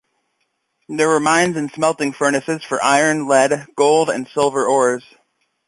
[0.89, 5.03] There were mines and smelting furnaces for iron, lead, gold and silver ores.